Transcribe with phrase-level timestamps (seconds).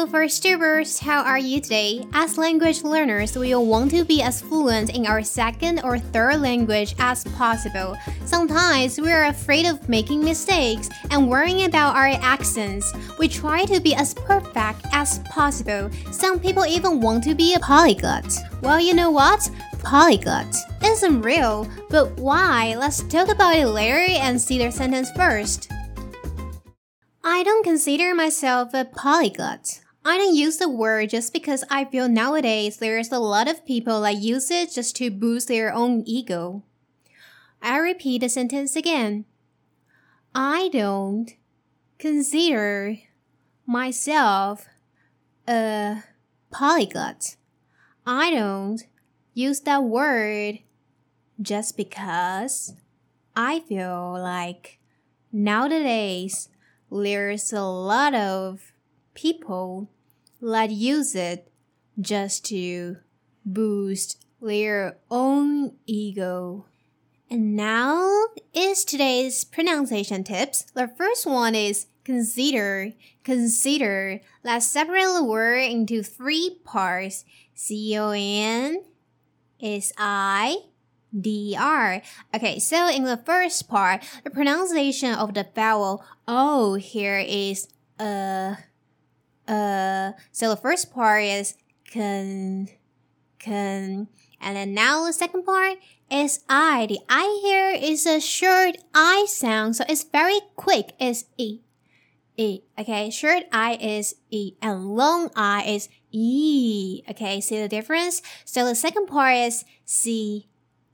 [0.00, 0.98] Hello, VoiceTubers.
[0.98, 2.06] How are you today?
[2.14, 6.40] As language learners, we all want to be as fluent in our second or third
[6.40, 7.98] language as possible.
[8.24, 12.90] Sometimes we are afraid of making mistakes and worrying about our accents.
[13.18, 15.90] We try to be as perfect as possible.
[16.12, 18.32] Some people even want to be a polyglot.
[18.62, 19.50] Well, you know what?
[19.80, 22.74] Polyglot isn't real, but why?
[22.74, 25.70] Let's talk about it later and see their sentence first.
[27.22, 29.80] I don't consider myself a polyglot.
[30.04, 34.00] I don't use the word just because I feel nowadays there's a lot of people
[34.02, 36.62] that use it just to boost their own ego.
[37.60, 39.26] I repeat the sentence again.
[40.34, 41.30] I don't
[41.98, 42.96] consider
[43.66, 44.66] myself
[45.46, 46.02] a
[46.50, 47.36] polyglot.
[48.06, 48.82] I don't
[49.34, 50.60] use that word
[51.42, 52.74] just because
[53.36, 54.78] I feel like
[55.30, 56.48] nowadays
[56.90, 58.72] there's a lot of
[59.14, 59.90] people
[60.40, 61.50] that use it
[62.00, 62.96] just to
[63.44, 66.66] boost their own ego.
[67.30, 70.62] And now is today's pronunciation tips.
[70.74, 72.92] The first one is consider.
[73.22, 74.20] Consider.
[74.42, 77.24] Let's separate the word into three parts.
[77.54, 78.82] C O N
[79.60, 80.56] is I.
[81.12, 88.54] Okay, so in the first part, the pronunciation of the vowel o here is uh
[89.50, 90.12] uh.
[90.32, 91.54] So the first part is
[91.92, 92.68] con
[93.42, 94.08] con,
[94.40, 95.78] and then now the second part
[96.10, 96.86] is I.
[96.86, 100.92] The I here is a short I sound, so it's very quick.
[101.00, 101.60] It's e.
[102.36, 102.60] E.
[102.78, 107.02] Okay, short I is E and long I is E.
[107.10, 108.22] Okay, see the difference?
[108.44, 110.48] So the second part is C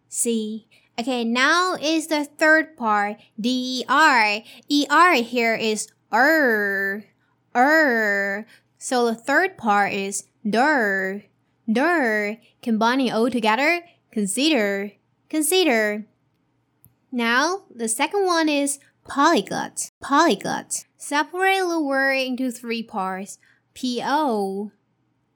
[0.08, 0.66] C.
[0.98, 4.42] Okay, now is the third part, D-E-R.
[4.66, 7.04] E-R here is er,
[7.56, 8.46] er.
[8.78, 11.24] So the third part is der,
[11.70, 12.38] der.
[12.62, 14.92] Combining all together, consider,
[15.28, 16.06] consider.
[17.10, 18.78] Now, the second one is
[19.08, 20.84] polyglot, polyglot.
[20.96, 23.38] Separate the word into three parts,
[23.74, 24.72] P-O,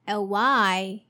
[0.07, 1.03] L-Y,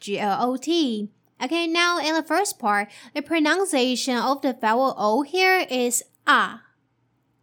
[0.00, 1.10] G-L-O-T.
[1.42, 6.62] Okay, now in the first part, the pronunciation of the vowel O here is ah,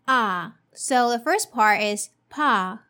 [0.07, 0.56] ah.
[0.73, 2.81] So the first part is pa,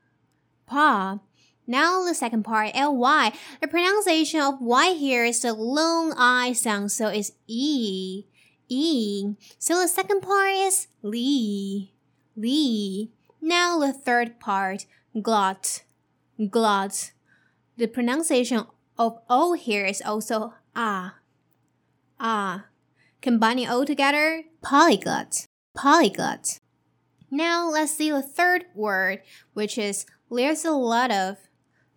[0.71, 3.33] Now the second part, ly.
[3.61, 8.25] The pronunciation of y here is the long I sound, so it's e,
[8.67, 9.35] e.
[9.59, 11.93] So the second part is li,
[12.35, 13.11] li.
[13.41, 15.83] Now the third part, glot,
[16.39, 17.11] glot.
[17.77, 18.65] The pronunciation
[18.97, 21.15] of O here is also ah,
[22.19, 22.65] ah.
[23.21, 25.45] Combining all together, polyglot,
[25.75, 26.60] polyglot.
[27.31, 29.21] Now let's see the third word,
[29.53, 31.37] which is there's a lot of.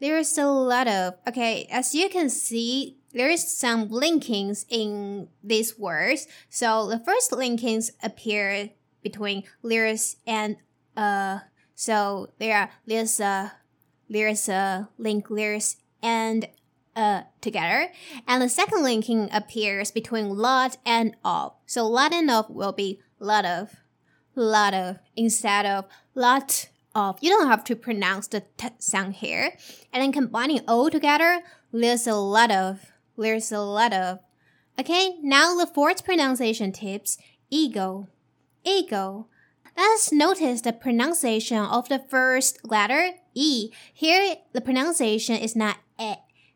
[0.00, 1.14] There's a lot of.
[1.26, 6.26] Okay, as you can see, there is some linkings in these words.
[6.48, 8.70] So the first linkings appear
[9.02, 10.56] between there's and
[10.96, 11.40] uh.
[11.74, 13.52] So there are there's a
[14.08, 16.48] there's a link there's and
[16.96, 17.90] uh, together.
[18.26, 21.54] And the second linking appears between lot and of.
[21.66, 23.74] So lot and of will be lot of,
[24.34, 27.18] lot of instead of lot of.
[27.20, 29.56] You don't have to pronounce the t sound here.
[29.92, 34.20] And then combining all together, there's a lot of, there's a lot of.
[34.78, 37.18] Okay, now the fourth pronunciation tips,
[37.50, 38.08] ego,
[38.64, 39.28] ego.
[39.76, 43.70] Let's notice the pronunciation of the first letter, E.
[43.92, 46.14] Here, the pronunciation is not E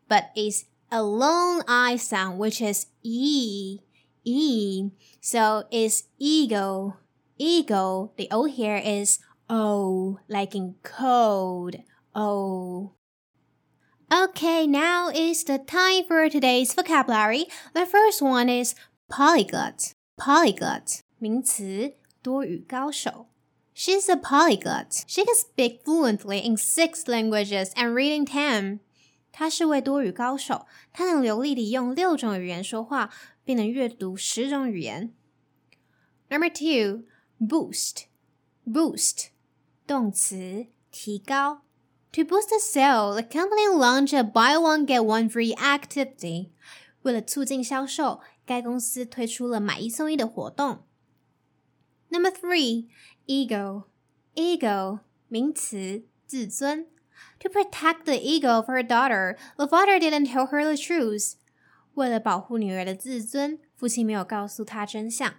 [0.08, 3.80] but it's a long I sound, which is E.
[4.24, 4.90] E.
[5.20, 6.96] So it's ego.
[7.37, 8.11] Ego.
[8.17, 9.19] The O here is
[9.49, 11.75] O, like in cold.
[12.15, 12.93] O.
[14.11, 17.47] Okay, now is the time for today's vocabulary.
[17.73, 18.75] The first one is
[19.09, 19.93] polyglot.
[20.17, 21.01] Polyglot.
[21.17, 23.27] 名词，多语高手。
[23.75, 25.03] She's a polyglot.
[25.07, 28.79] She can speak fluently in six languages and reading ten.
[29.31, 33.09] 他是位多语高手，他能流利地用六种语言说话，
[33.43, 35.11] 并能阅读十种语言。
[36.29, 37.05] Number two,
[37.39, 38.05] boost,
[38.65, 39.27] boost，
[39.85, 41.63] 动词，提高。
[42.13, 46.51] To boost the sale, the company launched a buy one get one free activity.
[47.01, 50.85] 为了促进销售，该公司推出了买一送一的活动。
[52.09, 52.87] Number three,
[53.25, 53.85] ego.
[54.35, 56.87] Ego 名词，自尊。
[57.39, 61.33] To protect the ego of her daughter, the father didn't tell her the truth.
[61.95, 65.33] 为了保护女儿的自尊，父亲没有告诉她真相。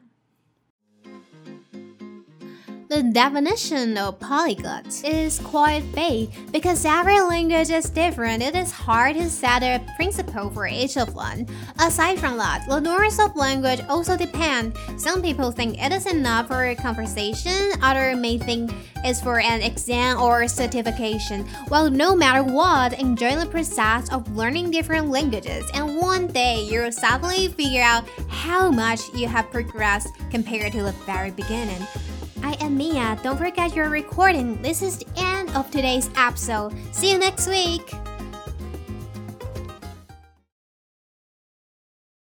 [2.90, 8.42] The definition of polyglot is quite vague because every language is different.
[8.42, 11.46] It is hard to set a principle for each of one.
[11.78, 14.76] Aside from that, the norms of language also depend.
[14.98, 18.72] Some people think it is enough for a conversation, others may think
[19.04, 21.46] it's for an exam or certification.
[21.70, 26.92] Well, no matter what, enjoy the process of learning different languages, and one day you'll
[26.92, 31.86] suddenly figure out how much you have progressed compared to the very beginning.
[32.44, 33.20] I am Mia.
[33.24, 34.62] Don't forget your recording.
[34.62, 36.74] This is the end of today's episode.
[36.92, 37.94] See you next week.